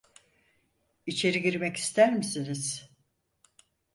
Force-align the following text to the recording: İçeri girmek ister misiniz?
İçeri 1.05 1.41
girmek 1.41 1.77
ister 1.77 2.13
misiniz? 2.13 2.89